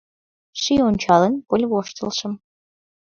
Ший 0.61 0.81
ончалын, 0.89 1.33
пыль 1.47 1.65
воштылшым. 1.71 2.33